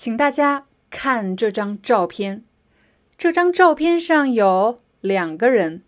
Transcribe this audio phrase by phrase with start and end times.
[0.00, 2.42] 请大家看这张照片，
[3.18, 5.82] 这张照片上有两个人，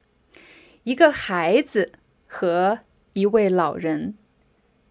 [0.83, 1.93] 一个孩子
[2.27, 2.81] 和
[3.15, 4.15] 一位老人。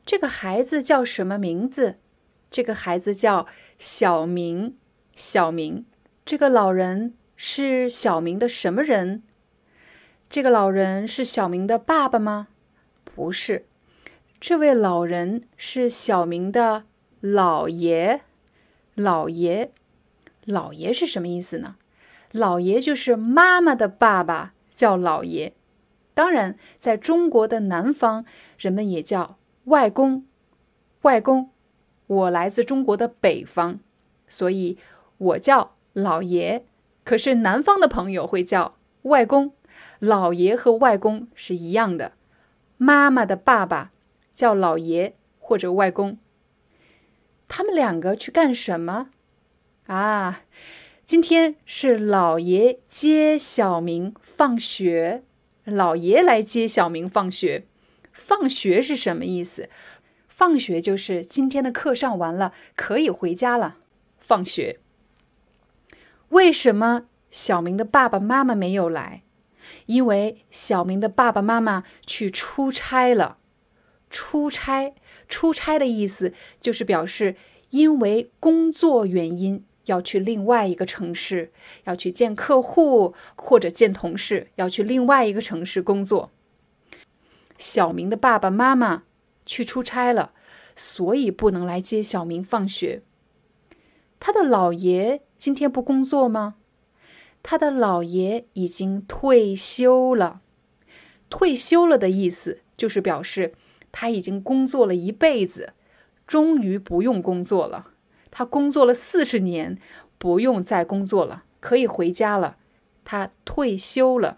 [0.08, 2.00] 这个孩子叫什么名字？
[2.50, 3.46] 这个孩子叫
[3.78, 4.76] 小明。
[5.16, 5.86] 小明，
[6.26, 9.22] 这个老人是小明的什么人？
[10.32, 12.48] 这个老人是小明的爸爸吗？
[13.04, 13.68] 不是，
[14.40, 16.86] 这位老人是小明的
[17.22, 18.22] 姥爷。
[18.96, 19.72] 老爷，
[20.46, 21.76] 老爷是什么意思呢？
[22.32, 25.54] 老爷就是妈妈的爸爸，叫老爷。
[26.14, 28.26] 当然，在中国的南方，
[28.58, 30.26] 人们也叫外公。
[31.02, 31.50] 外公，
[32.08, 33.80] 我来自中国的北方，
[34.28, 34.78] 所以
[35.18, 36.66] 我叫老爷。
[37.04, 39.54] 可是南方的朋友会叫外公。
[40.00, 42.14] 老爷和外公是一样的，
[42.78, 43.92] 妈妈的爸爸
[44.34, 46.18] 叫老爷或者外公。
[47.54, 49.10] 他们两个去干什么？
[49.88, 50.44] 啊，
[51.06, 55.24] 今天是老爷接小明放学。
[55.66, 57.66] 老爷来接小明放学。
[58.14, 59.70] 放学是什么意思？
[60.30, 63.76] 放学就是今天的课上完了，可以回家了。
[64.18, 64.80] 放学。
[66.30, 69.24] 为什么小明的爸爸妈妈没有来？
[69.88, 73.40] 因为小明的爸爸妈妈去出差了。
[74.10, 74.94] 出差。
[75.32, 77.38] 出差的意思就是表示
[77.70, 81.52] 因为工作原因要去另外一个城市，
[81.86, 86.30] 要去见客户或者见同事，要去另外一个城市工作。
[87.58, 89.04] 小明的爸爸妈妈
[89.46, 90.34] 去出差了，
[90.76, 93.02] 所以不能来接小明放学。
[94.20, 96.56] 他的姥爷今天不工作吗？
[97.42, 100.42] 他的姥爷已经退休了。
[101.30, 103.54] 退休了的意思就是表示。
[103.92, 105.74] 他已经工作了一辈子，
[106.26, 107.92] 终于不用工作了。
[108.30, 109.78] 他工作了四十年，
[110.18, 112.58] 不用再工作了，可以回家了。
[113.04, 114.38] 他退休了。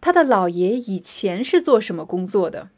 [0.00, 2.70] 他的姥爷以前是做什么工作的？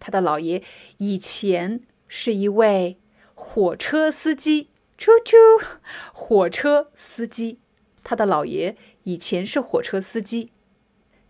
[0.00, 0.62] 他的姥爷
[0.96, 2.96] 以前是一位
[3.34, 5.36] 火车司机，啾啾，
[6.12, 7.58] 火车司机。
[8.02, 10.50] 他的姥爷以前是火车司机。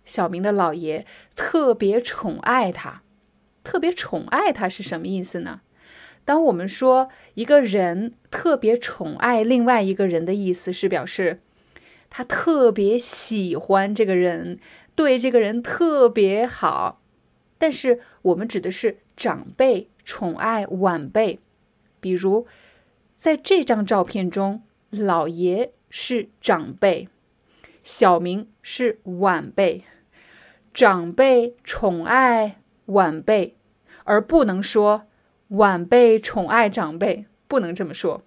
[0.08, 3.02] 小明的姥爷特别宠爱他，
[3.62, 5.60] 特别宠爱他是什么意思呢？
[6.24, 11.40] 当我们说一个人特别宠爱另外一个人的意思是表示
[12.10, 14.58] 他特别喜欢这个人，
[14.94, 17.00] 对这个人特别好。
[17.58, 21.38] 但是我们指的是长辈宠爱晚辈，
[22.00, 22.46] 比如
[23.18, 27.08] 在这张照片中，姥爷是长辈，
[27.82, 29.84] 小明是晚辈。
[30.78, 33.56] 长辈宠爱晚辈，
[34.04, 35.08] 而不能说
[35.48, 38.22] 晚辈宠爱长辈，不能这么说。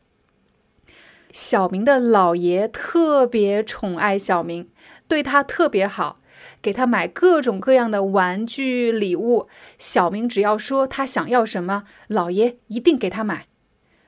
[1.32, 4.70] 小明的姥爷特别宠爱小明，
[5.08, 6.20] 对他特别好，
[6.62, 9.48] 给他买各种各样的玩具礼物。
[9.78, 13.48] 小明只要说他想要什么，姥爷一定给他买。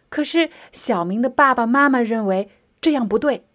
[0.09, 2.49] 可是小明的爸爸妈妈认为
[2.81, 3.45] 这样不对，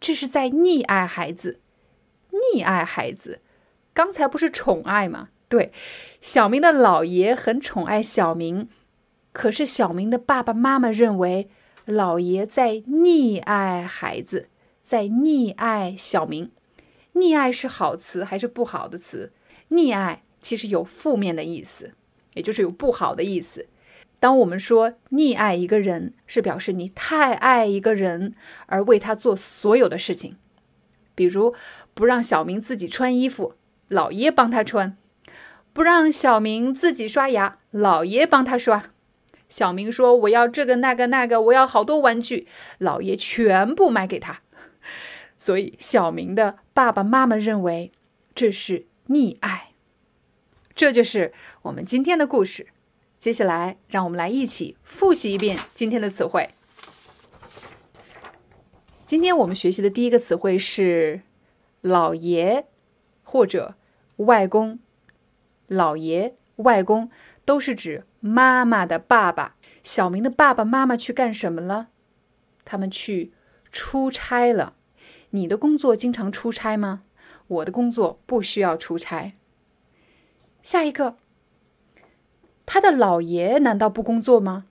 [0.00, 1.60] 这是在溺爱孩子，
[2.32, 3.38] 溺爱孩子。
[3.94, 5.28] 刚才不是宠爱吗？
[5.48, 5.72] 对，
[6.20, 8.68] 小明的姥爷很宠爱小明，
[9.32, 11.48] 可是小明的爸爸妈妈认为
[11.86, 14.48] 姥爷在溺爱孩子，
[14.82, 16.50] 在溺爱小明。
[17.14, 19.32] 溺爱是好词还是不好的词？
[19.70, 21.92] 溺爱其实有负面的意思，
[22.34, 23.68] 也就是有不好的意思。
[24.18, 28.34] 当我们说溺爱一个人，是表示你太爱一个人
[28.66, 30.36] 而为他做所有的事情，
[31.14, 31.54] 比如
[31.94, 33.54] 不让小明自己穿衣服。
[33.94, 34.96] 老爷帮他穿，
[35.72, 38.90] 不让小明自己刷牙，老爷帮他刷。
[39.48, 42.48] 小明说：“我要这个那个那个，我要好多玩具。”
[42.78, 44.40] 老爷全部买给他。
[45.38, 47.92] 所以小明的爸爸妈妈认为
[48.34, 49.70] 这是溺爱。
[50.74, 51.32] 这就是
[51.62, 52.66] 我们今天的故事。
[53.20, 56.50] 接下来，让我们来一起复习一遍今天的词汇。
[59.06, 61.20] 今天我们学习的第一个词汇是
[61.80, 62.66] “老爷”。
[63.26, 63.74] 或者
[64.16, 64.78] 外公、
[65.68, 67.10] 姥爷、外公
[67.44, 69.56] 都是指妈妈的爸爸。
[69.82, 71.88] 小明的爸爸妈妈去干什么了？
[72.64, 73.32] 他们去
[73.70, 74.76] 出差了。
[75.30, 77.02] 你的工作经常出差吗？
[77.46, 79.34] 我的工作不需要出差。
[80.62, 81.18] 下一个，
[82.64, 84.64] 他的姥爷难道不工作吗？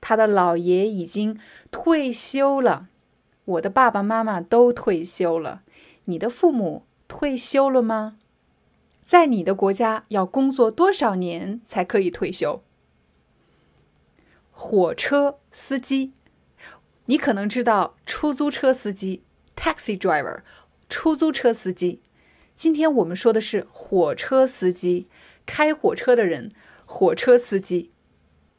[0.00, 1.38] 他的姥爷已经
[1.70, 2.88] 退休了。
[3.44, 5.62] 我的爸爸妈妈都退休了。
[6.06, 8.16] 你的父母退休了吗？
[9.10, 12.62] 在你的国家要工作多少年才可以退休？
[14.52, 16.12] 火车司机，
[17.06, 19.24] 你可能知道出租车司机
[19.56, 20.42] （taxi driver），
[20.88, 22.00] 出租车司机。
[22.54, 25.08] 今天我们说的是火车司机，
[25.44, 26.52] 开火车的人，
[26.84, 27.90] 火车司机。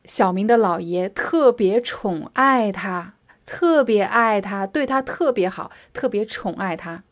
[0.04, 3.14] 小明的姥爷特别宠爱他，
[3.46, 7.06] 特别爱他，对他特别好，特别宠爱他。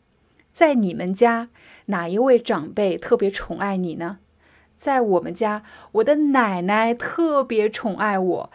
[0.52, 1.48] 在你们家，
[1.90, 4.18] 哪一位长辈特别宠爱你呢？
[4.78, 8.50] 在我们家，我的奶奶特别宠爱我。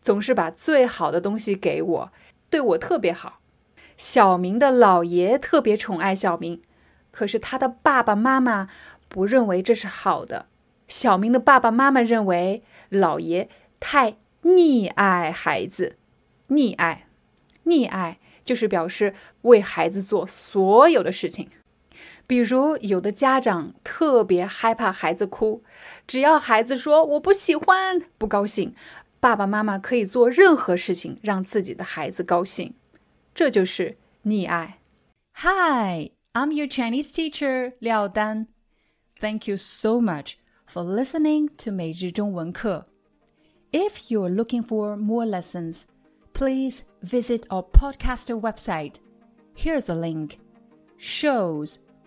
[0.00, 2.12] 总是把最好的东西给我，
[2.48, 3.40] 对我特别好。
[3.96, 6.62] 小明的姥爷特别宠爱小明，
[7.10, 8.68] 可是他的爸爸妈妈
[9.08, 10.46] 不认为这是好的。
[10.86, 13.50] 小明的爸爸妈妈认为姥爷
[13.80, 15.96] 太溺爱孩子，
[16.48, 17.06] 溺爱，
[17.66, 21.50] 溺爱就是表示为孩子做所有的事情。
[22.27, 25.63] 比如，有的家长特别害怕孩子哭，
[26.07, 28.73] 只要孩子说我不喜欢、不高兴。
[29.19, 32.73] 爸爸妈妈可以做任何事情让自己的孩子高兴，
[33.33, 34.79] 这就是溺爱。
[35.35, 38.47] Hi, I'm your Chinese teacher Liao Dan.
[39.19, 40.33] Thank you so much
[40.67, 42.87] for listening to 每日中文课.
[43.71, 45.83] If you're looking for more lessons,
[46.33, 48.95] please visit our podcaster website.
[49.55, 50.37] Here's a link: